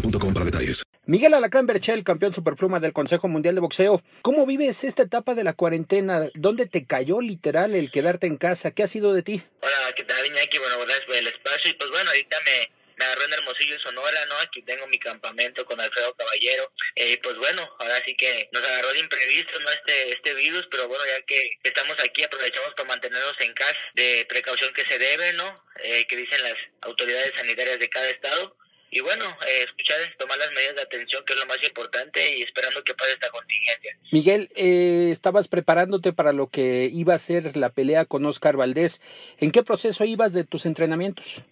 boostmobile.com 0.00 0.34
para 0.34 0.44
detalles. 0.44 0.82
Miguel 1.06 1.34
Alacrán 1.34 1.66
Berchel, 1.66 2.02
campeón 2.02 2.32
superpluma 2.32 2.80
del 2.80 2.92
Consejo 2.92 3.28
Mundial 3.28 3.54
de 3.54 3.60
Boxeo. 3.60 4.02
¿Cómo 4.22 4.44
vives 4.44 4.82
esta 4.82 5.04
etapa 5.04 5.34
de 5.34 5.44
la 5.44 5.52
cuarentena? 5.52 6.28
¿Dónde 6.34 6.66
te 6.66 6.84
cayó 6.84 7.20
literal 7.20 7.74
el 7.74 7.90
quedarte 7.90 8.26
en 8.26 8.36
casa? 8.36 8.72
¿Qué 8.72 8.82
ha 8.82 8.88
sido 8.88 9.12
de 9.14 9.22
ti? 9.22 9.42
Hola, 9.60 9.92
¿qué 9.94 10.02
tal, 10.02 10.26
Iñaki? 10.26 10.58
Bueno, 10.58 10.78
gracias 10.80 11.06
por 11.06 11.16
el 11.16 11.26
espacio. 11.28 11.70
Y 11.70 11.74
pues 11.74 11.90
bueno, 11.90 12.10
ahorita 12.10 12.36
me, 12.44 12.72
me 12.98 13.04
agarró 13.04 13.24
en 13.24 13.32
Hermosillo, 13.34 13.78
Sonora, 13.78 14.26
¿no? 14.26 14.34
Aquí 14.38 14.62
tengo 14.62 14.84
mi 14.88 14.98
campamento 14.98 15.64
con 15.64 15.80
Alfredo 15.80 16.12
Caballero. 16.16 16.72
Eh, 16.96 17.12
y 17.12 17.16
pues 17.18 17.36
bueno, 17.36 17.62
ahora 17.78 18.02
sí 18.04 18.16
que 18.16 18.48
nos 18.52 18.64
agarró 18.64 18.92
de 18.92 18.98
imprevisto, 18.98 19.60
¿no? 19.60 19.70
Este, 19.70 20.10
este 20.10 20.34
virus, 20.34 20.66
pero 20.72 20.88
bueno, 20.88 21.04
ya 21.06 21.22
que 21.24 21.52
estamos 21.62 21.96
aquí, 22.02 22.24
aprovechamos 22.24 22.74
para 22.76 22.88
mantenernos 22.88 23.36
en 23.38 23.54
casa 23.54 23.76
de 23.94 24.26
precaución 24.28 24.72
que 24.74 24.82
se 24.82 24.98
debe, 24.98 25.34
¿no? 25.34 25.54
Eh, 25.84 26.04
que 26.08 26.16
dicen 26.16 26.42
las 26.42 26.56
autoridades 26.80 27.32
sanitarias 27.36 27.78
de 27.78 27.88
cada 27.88 28.08
estado. 28.08 28.56
Y 28.90 29.00
bueno, 29.00 29.24
eh, 29.46 29.64
escuchar, 29.64 29.98
tomar 30.18 30.38
las 30.38 30.52
medidas 30.52 30.76
de 30.76 30.82
atención, 30.82 31.24
que 31.24 31.32
es 31.32 31.38
lo 31.40 31.46
más 31.46 31.62
importante, 31.62 32.38
y 32.38 32.42
esperando 32.42 32.82
que 32.84 32.94
pase 32.94 33.12
esta 33.12 33.30
contingencia. 33.30 33.98
Miguel, 34.12 34.50
eh, 34.54 35.10
estabas 35.10 35.48
preparándote 35.48 36.12
para 36.12 36.32
lo 36.32 36.48
que 36.48 36.88
iba 36.92 37.14
a 37.14 37.18
ser 37.18 37.56
la 37.56 37.70
pelea 37.70 38.04
con 38.04 38.24
Oscar 38.24 38.56
Valdés. 38.56 39.00
¿En 39.38 39.50
qué 39.50 39.62
proceso 39.62 40.04
ibas 40.04 40.32
de 40.32 40.44
tus 40.44 40.66
entrenamientos? 40.66 41.42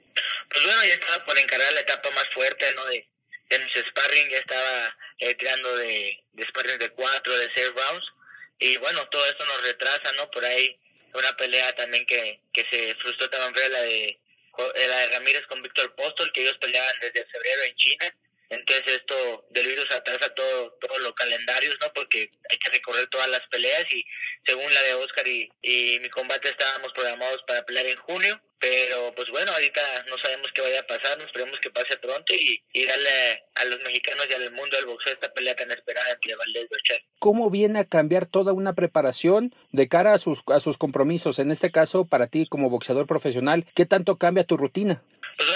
Pues 0.49 0.65
bueno, 0.65 0.85
ya 0.85 0.95
estaba 0.95 1.25
por 1.27 1.39
encarar 1.39 1.73
la 1.73 1.81
etapa 1.81 2.11
más 2.13 2.29
fuerte, 2.33 2.67
¿no? 2.77 2.85
De, 2.87 3.09
de 3.51 3.59
mis 3.59 3.75
sparring, 3.75 4.31
ya 4.31 4.39
estaba 4.39 4.97
eh, 5.19 5.35
tirando 5.35 5.77
de, 5.77 6.25
de 6.33 6.47
sparring 6.47 6.79
de 6.79 6.91
cuatro, 6.91 7.37
de 7.37 7.51
seis 7.55 7.73
rounds. 7.75 8.07
Y 8.61 8.77
bueno, 8.79 9.05
todo 9.09 9.25
esto 9.27 9.45
nos 9.45 9.67
retrasa, 9.67 10.13
¿no? 10.17 10.31
Por 10.31 10.45
ahí 10.45 10.79
una 11.15 11.33
pelea 11.37 11.73
también 11.73 12.07
que, 12.07 12.41
que 12.53 12.65
se 12.71 12.95
frustró 12.97 13.29
también 13.29 13.55
fue 13.55 13.69
la 13.69 13.83
de, 13.83 14.21
la 14.59 14.99
de 15.01 15.07
Ramírez 15.09 15.47
con 15.47 15.63
Víctor 15.63 15.95
Postol, 15.95 16.33
que 16.33 16.43
ellos 16.43 16.57
peleaban 16.61 16.95
desde 17.01 17.27
febrero 17.27 17.63
en 17.65 17.75
China. 17.77 18.17
Entonces 18.51 18.97
esto 18.97 19.47
del 19.51 19.67
virus 19.67 19.91
atrasa 19.91 20.29
todo, 20.35 20.73
todos 20.81 21.01
los 21.01 21.13
calendarios, 21.15 21.77
¿no? 21.81 21.93
Porque 21.93 22.31
hay 22.51 22.59
que 22.59 22.71
recorrer 22.71 23.07
todas 23.09 23.29
las 23.29 23.41
peleas 23.51 23.85
y 23.91 24.05
según 24.47 24.73
la 24.73 24.83
de 24.83 24.95
Oscar 24.95 25.27
y, 25.27 25.51
y 25.63 25.99
mi 26.01 26.09
combate 26.11 26.51
estábamos 26.51 26.93
programados 26.93 27.43
para 27.47 27.65
pelear 27.65 27.87
en 27.87 27.97
junio. 27.97 28.41
Pero 28.65 29.15
pues 29.15 29.29
bueno, 29.29 29.53
ahorita 29.53 30.07
no 30.09 30.17
sabemos 30.19 30.49
qué 30.55 30.63
vaya 30.63 30.81
a 30.81 30.87
pasar, 30.87 31.21
esperemos 31.21 31.61
que 31.61 31.71
pase 31.71 31.99
pronto 31.99 32.33
y, 32.35 32.65
y 32.95 33.05
darle 33.05 33.45
a 33.57 33.65
los 33.67 33.79
mexicanos 33.85 34.27
y 34.29 34.35
al 34.35 34.51
mundo 34.53 34.77
del 34.77 34.87
boxeo 34.87 35.13
esta 35.13 35.33
pelea 35.33 35.55
tan 35.55 35.71
esperada 35.71 36.07
entre 36.13 36.35
Valdés 36.35 36.63
y 36.63 36.75
Ochoa. 36.75 37.07
¿Cómo 37.19 37.51
viene 37.51 37.79
a 37.81 37.85
cambiar 37.85 38.27
toda 38.27 38.53
una 38.53 38.75
preparación 38.75 39.55
de 39.73 39.89
cara 39.89 40.15
a 40.15 40.19
sus, 40.19 40.43
a 40.49 40.61
sus 40.61 40.79
compromisos? 40.79 41.39
En 41.39 41.51
este 41.51 41.71
caso, 41.71 42.05
para 42.07 42.27
ti 42.27 42.47
como 42.47 42.71
boxeador 42.71 43.07
profesional, 43.07 43.67
¿qué 43.75 43.87
tanto 43.87 44.19
cambia 44.19 44.45
tu 44.45 44.57
rutina? 44.57 45.03
Pues 45.37 45.54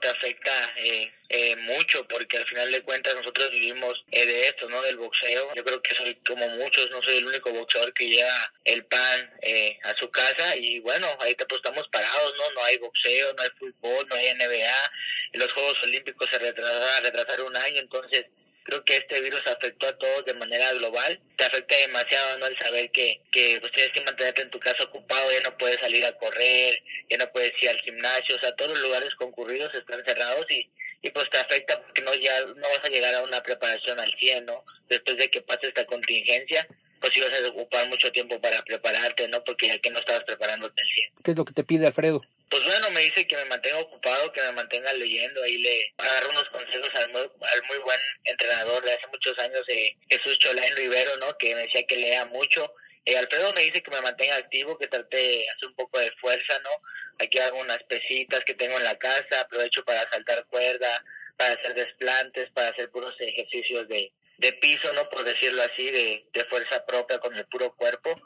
Te 0.00 0.08
afecta 0.08 0.52
eh, 0.76 1.12
eh, 1.28 1.56
mucho 1.56 2.06
porque 2.06 2.36
al 2.36 2.46
final 2.46 2.70
de 2.70 2.82
cuentas 2.82 3.14
nosotros 3.16 3.50
vivimos 3.50 4.04
eh, 4.12 4.24
de 4.24 4.42
esto, 4.42 4.68
¿no? 4.68 4.80
Del 4.82 4.96
boxeo. 4.96 5.54
Yo 5.54 5.64
creo 5.64 5.82
que 5.82 5.94
soy 5.94 6.14
como 6.26 6.48
muchos, 6.50 6.88
no 6.90 7.02
soy 7.02 7.16
el 7.18 7.26
único 7.26 7.50
boxeador 7.50 7.92
que 7.92 8.06
lleva 8.06 8.52
el 8.64 8.84
pan 8.84 9.34
eh, 9.42 9.78
a 9.82 9.96
su 9.96 10.08
casa 10.10 10.56
y 10.56 10.78
bueno, 10.80 11.06
ahorita 11.20 11.46
pues 11.46 11.58
estamos 11.58 11.88
parados, 11.88 12.34
¿no? 12.38 12.50
No 12.52 12.64
hay 12.64 12.78
boxeo, 12.78 13.34
no 13.34 13.42
hay 13.42 13.48
fútbol, 13.58 14.06
no 14.08 14.16
hay 14.16 14.34
NBA. 14.34 14.92
Los 15.32 15.52
Juegos 15.52 15.82
Olímpicos 15.82 16.30
se 16.30 16.38
retrasaron, 16.38 17.04
retrasaron 17.04 17.46
un 17.48 17.56
año, 17.56 17.80
entonces 17.80 18.26
creo 18.66 18.84
que 18.84 18.96
este 18.96 19.20
virus 19.20 19.42
afectó 19.46 19.86
a 19.86 19.96
todos 19.96 20.24
de 20.24 20.34
manera 20.34 20.72
global. 20.74 21.20
Te 21.36 21.44
afecta 21.44 21.76
demasiado, 21.76 22.38
¿no? 22.38 22.46
El 22.46 22.58
saber 22.58 22.90
que, 22.90 23.22
que 23.30 23.58
pues, 23.60 23.72
tienes 23.72 23.92
que 23.92 24.00
mantenerte 24.00 24.42
en 24.42 24.50
tu 24.50 24.58
casa 24.58 24.84
ocupado, 24.84 25.32
ya 25.32 25.48
no 25.48 25.56
puedes 25.56 25.78
salir 25.78 26.04
a 26.04 26.12
correr, 26.18 26.82
ya 27.08 27.16
no 27.18 27.30
puedes 27.32 27.52
ir 27.62 27.70
al 27.70 27.80
gimnasio, 27.80 28.36
o 28.36 28.38
sea, 28.40 28.54
todos 28.56 28.72
los 28.72 28.82
lugares 28.82 29.14
concurridos 29.14 29.72
están 29.72 30.02
cerrados 30.04 30.44
y, 30.50 30.68
y 31.02 31.10
pues 31.10 31.30
te 31.30 31.38
afecta 31.38 31.80
porque 31.80 32.02
no 32.02 32.12
ya 32.14 32.40
no 32.40 32.68
vas 32.68 32.84
a 32.84 32.88
llegar 32.88 33.14
a 33.14 33.22
una 33.22 33.42
preparación 33.42 34.00
al 34.00 34.12
100, 34.18 34.46
¿no? 34.46 34.64
Después 34.88 35.16
de 35.16 35.30
que 35.30 35.42
pase 35.42 35.68
esta 35.68 35.86
contingencia, 35.86 36.66
pues 37.00 37.12
vas 37.20 37.40
a 37.40 37.48
ocupar 37.48 37.88
mucho 37.88 38.10
tiempo 38.12 38.40
para 38.40 38.60
prepararte, 38.62 39.28
¿no? 39.28 39.42
Porque 39.44 39.68
ya 39.68 39.78
que 39.78 39.90
no 39.90 39.98
estabas 39.98 40.24
preparándote 40.24 40.80
al 40.80 40.88
100. 40.88 41.12
¿Qué 41.24 41.30
es 41.30 41.36
lo 41.36 41.44
que 41.44 41.52
te 41.52 41.64
pide 41.64 41.86
Alfredo? 41.86 42.22
Pues 42.48 42.64
bueno, 42.64 42.90
me 42.90 43.00
dice 43.00 43.26
que 43.26 43.36
me 43.36 43.44
mantenga 43.46 43.78
ocupado, 43.80 44.32
que 44.32 44.40
me 44.40 44.52
mantenga 44.52 44.92
leyendo, 44.94 45.42
ahí 45.42 45.58
le 45.58 45.92
agarro 45.98 46.30
unos 46.30 46.48
consejos 46.50 46.90
al 46.94 47.10
muy, 47.10 47.20
al 47.22 47.62
muy 47.68 47.78
buen 47.78 47.98
entrenador 48.24 48.84
de 48.84 48.92
hace 48.92 49.06
muchos 49.08 49.36
años, 49.40 49.62
eh, 49.68 49.96
Jesús 50.08 50.38
Cholain 50.38 50.76
Rivero, 50.76 51.16
¿no? 51.18 51.36
Que 51.38 51.54
me 51.54 51.62
decía 51.62 51.82
que 51.84 51.96
lea 51.96 52.24
mucho. 52.26 52.72
Eh, 53.04 53.16
Alfredo 53.16 53.52
me 53.54 53.62
dice 53.62 53.82
que 53.82 53.90
me 53.90 54.00
mantenga 54.00 54.36
activo, 54.36 54.78
que 54.78 54.86
trate 54.86 55.16
de 55.16 55.48
hacer 55.48 55.68
un 55.68 55.74
poco 55.74 55.98
de 55.98 56.10
fuerza, 56.20 56.58
¿no? 56.62 56.70
Aquí 57.18 57.38
hago 57.38 57.58
unas 57.58 57.82
pesitas 57.84 58.40
que 58.44 58.54
tengo 58.54 58.76
en 58.76 58.84
la 58.84 58.96
casa, 58.96 59.40
aprovecho 59.40 59.84
para 59.84 60.08
saltar 60.10 60.44
cuerda, 60.46 61.04
para 61.36 61.54
hacer 61.54 61.74
desplantes, 61.74 62.46
para 62.54 62.68
hacer 62.68 62.90
puros 62.90 63.14
ejercicios 63.18 63.88
de, 63.88 64.12
de 64.38 64.52
piso, 64.54 64.92
¿no? 64.94 65.08
Por 65.08 65.24
decirlo 65.24 65.62
así, 65.62 65.90
de, 65.90 66.28
de 66.32 66.44
fuerza 66.44 66.84
propia 66.86 67.18
con 67.18 67.36
el 67.36 67.46
puro 67.46 67.74
cuerpo. 67.74 68.20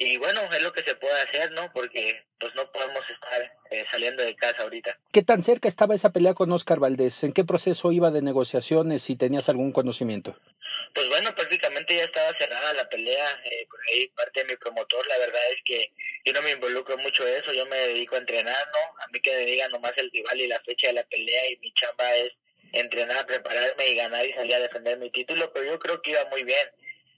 Y 0.00 0.16
bueno, 0.16 0.40
es 0.52 0.62
lo 0.62 0.72
que 0.72 0.84
se 0.84 0.94
puede 0.94 1.20
hacer, 1.22 1.50
¿no? 1.52 1.72
Porque 1.72 2.24
pues 2.38 2.54
no 2.54 2.70
podemos 2.70 3.02
estar 3.10 3.52
eh, 3.70 3.84
saliendo 3.90 4.22
de 4.22 4.36
casa 4.36 4.62
ahorita. 4.62 4.96
¿Qué 5.12 5.22
tan 5.22 5.42
cerca 5.42 5.66
estaba 5.66 5.96
esa 5.96 6.10
pelea 6.10 6.34
con 6.34 6.52
Oscar 6.52 6.78
Valdés? 6.78 7.24
¿En 7.24 7.32
qué 7.32 7.42
proceso 7.44 7.90
iba 7.90 8.12
de 8.12 8.22
negociaciones? 8.22 9.02
Si 9.02 9.16
tenías 9.16 9.48
algún 9.48 9.72
conocimiento. 9.72 10.38
Pues 10.94 11.08
bueno, 11.08 11.34
prácticamente 11.34 11.96
ya 11.96 12.04
estaba 12.04 12.30
cerrada 12.38 12.74
la 12.74 12.88
pelea, 12.88 13.26
eh, 13.44 13.66
por 13.68 13.80
ahí 13.88 14.06
parte 14.08 14.44
de 14.44 14.52
mi 14.52 14.56
promotor, 14.56 15.04
la 15.08 15.18
verdad 15.18 15.40
es 15.50 15.62
que 15.64 15.92
yo 16.24 16.32
no 16.32 16.42
me 16.42 16.52
involucro 16.52 16.96
mucho 16.98 17.26
en 17.26 17.34
eso, 17.42 17.52
yo 17.52 17.66
me 17.66 17.76
dedico 17.76 18.14
a 18.14 18.18
entrenar, 18.18 18.66
¿no? 18.72 19.02
A 19.02 19.08
mí 19.08 19.18
que 19.18 19.34
me 19.34 19.46
digan 19.46 19.72
nomás 19.72 19.94
el 19.96 20.10
rival 20.12 20.40
y 20.40 20.46
la 20.46 20.60
fecha 20.60 20.88
de 20.88 20.92
la 20.92 21.04
pelea 21.04 21.50
y 21.50 21.56
mi 21.56 21.72
chamba 21.74 22.14
es 22.16 22.32
entrenar, 22.72 23.26
prepararme 23.26 23.88
y 23.88 23.96
ganar 23.96 24.24
y 24.26 24.32
salir 24.32 24.54
a 24.54 24.60
defender 24.60 24.98
mi 24.98 25.10
título, 25.10 25.50
pero 25.52 25.66
yo 25.66 25.78
creo 25.78 26.00
que 26.02 26.10
iba 26.10 26.24
muy 26.30 26.42
bien. 26.44 26.66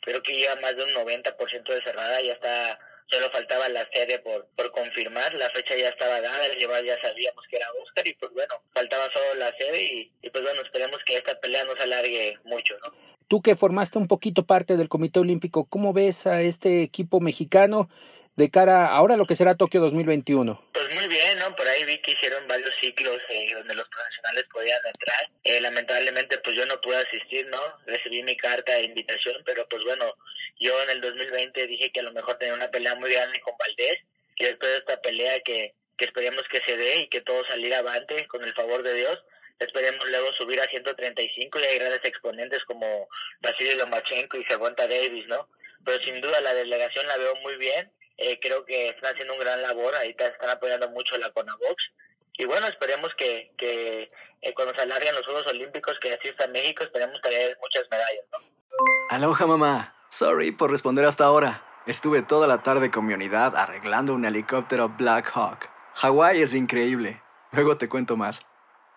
Creo 0.00 0.22
que 0.22 0.32
iba 0.32 0.54
más 0.56 0.76
de 0.76 0.84
un 0.84 0.90
90% 0.90 1.74
de 1.74 1.82
cerrada, 1.82 2.20
ya 2.22 2.32
está, 2.32 2.78
solo 3.06 3.30
faltaba 3.30 3.68
la 3.68 3.86
sede 3.92 4.18
por, 4.20 4.46
por 4.56 4.70
confirmar, 4.72 5.34
la 5.34 5.50
fecha 5.50 5.76
ya 5.76 5.88
estaba 5.88 6.20
dada, 6.20 6.46
el 6.46 6.58
rival 6.58 6.84
ya 6.84 6.98
sabíamos 7.02 7.44
que 7.50 7.56
era 7.56 7.66
Oscar 7.82 8.08
y 8.08 8.14
pues 8.14 8.32
bueno, 8.32 8.54
faltaba 8.72 9.04
solo 9.12 9.34
la 9.38 9.54
sede 9.58 9.82
y, 9.82 10.12
y 10.22 10.30
pues 10.30 10.42
bueno, 10.42 10.62
esperemos 10.62 10.98
que 11.04 11.16
esta 11.16 11.38
pelea 11.38 11.64
no 11.64 11.72
se 11.76 11.82
alargue 11.82 12.38
mucho, 12.44 12.78
¿no? 12.78 13.10
Tú 13.28 13.42
que 13.42 13.54
formaste 13.54 13.98
un 13.98 14.08
poquito 14.08 14.44
parte 14.44 14.76
del 14.76 14.88
Comité 14.88 15.20
Olímpico, 15.20 15.64
¿cómo 15.64 15.92
ves 15.92 16.26
a 16.26 16.40
este 16.40 16.82
equipo 16.82 17.20
mexicano 17.20 17.88
de 18.36 18.50
cara 18.50 18.88
ahora 18.88 19.14
a 19.14 19.16
lo 19.16 19.26
que 19.26 19.36
será 19.36 19.54
Tokio 19.54 19.80
2021? 19.80 20.60
Pues 20.72 20.94
muy 20.94 21.06
bien. 21.06 21.19
Por 21.60 21.68
ahí 21.68 21.84
vi 21.84 21.98
que 21.98 22.12
hicieron 22.12 22.48
varios 22.48 22.74
ciclos 22.80 23.18
eh, 23.28 23.52
donde 23.52 23.74
los 23.74 23.86
profesionales 23.86 24.44
podían 24.50 24.80
entrar. 24.82 25.30
Eh, 25.44 25.60
lamentablemente, 25.60 26.38
pues 26.38 26.56
yo 26.56 26.64
no 26.64 26.80
pude 26.80 26.96
asistir, 26.96 27.46
¿no? 27.48 27.60
Recibí 27.84 28.22
mi 28.22 28.34
carta 28.34 28.72
de 28.72 28.84
invitación, 28.84 29.36
pero 29.44 29.68
pues 29.68 29.84
bueno, 29.84 30.16
yo 30.58 30.82
en 30.84 30.88
el 30.88 31.02
2020 31.02 31.66
dije 31.66 31.92
que 31.92 32.00
a 32.00 32.04
lo 32.04 32.12
mejor 32.12 32.38
tenía 32.38 32.54
una 32.54 32.70
pelea 32.70 32.94
muy 32.94 33.12
grande 33.12 33.38
con 33.40 33.52
Valdés 33.58 33.98
y 34.36 34.44
después 34.44 34.72
de 34.72 34.78
esta 34.78 35.02
pelea 35.02 35.38
que, 35.40 35.74
que 35.98 36.06
esperemos 36.06 36.44
que 36.48 36.62
se 36.62 36.78
dé 36.78 37.00
y 37.00 37.08
que 37.08 37.20
todo 37.20 37.44
saliera 37.44 37.80
avante 37.80 38.26
con 38.26 38.42
el 38.42 38.54
favor 38.54 38.82
de 38.82 38.94
Dios, 38.94 39.22
Esperemos 39.58 40.08
luego 40.08 40.32
subir 40.32 40.58
a 40.58 40.64
135 40.64 41.60
y 41.60 41.64
hay 41.64 41.78
grandes 41.78 42.00
exponentes 42.04 42.64
como 42.64 43.06
Vasily 43.42 43.74
Lomachenko 43.74 44.38
y 44.38 44.44
Servonta 44.46 44.88
Davis, 44.88 45.26
¿no? 45.26 45.50
Pero 45.84 46.02
sin 46.02 46.18
duda 46.22 46.40
la 46.40 46.54
delegación 46.54 47.06
la 47.06 47.18
veo 47.18 47.36
muy 47.42 47.56
bien. 47.56 47.92
Eh, 48.20 48.38
creo 48.38 48.66
que 48.66 48.88
están 48.88 49.14
haciendo 49.14 49.32
un 49.32 49.40
gran 49.40 49.60
labor. 49.62 49.94
Ahorita 49.94 50.26
están 50.26 50.50
apoyando 50.50 50.90
mucho 50.90 51.16
la 51.16 51.30
CONAVOX. 51.30 51.90
Y 52.34 52.44
bueno, 52.44 52.66
esperemos 52.66 53.14
que, 53.14 53.52
que 53.56 54.10
eh, 54.42 54.54
cuando 54.54 54.74
se 54.74 54.82
alarguen 54.82 55.14
los 55.14 55.24
Juegos 55.24 55.46
Olímpicos 55.46 55.98
que 55.98 56.12
asista 56.12 56.44
a 56.44 56.48
México, 56.48 56.84
esperemos 56.84 57.20
traer 57.22 57.56
muchas 57.60 57.84
medallas, 57.90 58.24
¿no? 58.32 58.38
Aloha, 59.08 59.46
mamá. 59.46 59.96
Sorry 60.10 60.52
por 60.52 60.70
responder 60.70 61.04
hasta 61.06 61.24
ahora. 61.24 61.64
Estuve 61.86 62.22
toda 62.22 62.46
la 62.46 62.62
tarde 62.62 62.90
con 62.90 63.06
mi 63.06 63.14
unidad 63.14 63.56
arreglando 63.56 64.14
un 64.14 64.24
helicóptero 64.24 64.90
Black 64.90 65.30
Hawk. 65.34 65.68
Hawái 65.94 66.42
es 66.42 66.54
increíble. 66.54 67.22
Luego 67.52 67.78
te 67.78 67.88
cuento 67.88 68.16
más. 68.16 68.42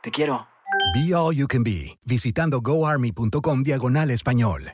Te 0.02 0.12
quiero. 0.12 0.48
Be 0.94 1.16
All 1.16 1.36
You 1.36 1.48
Can 1.48 1.64
Be, 1.64 1.98
visitando 2.06 2.62
goarmy.com 2.62 3.64
diagonal 3.64 4.12
español. 4.12 4.74